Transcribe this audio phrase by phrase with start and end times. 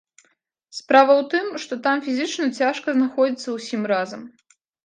[0.77, 4.21] Справа ў тым, што там фізічна цяжка знаходзіцца ўсім разам.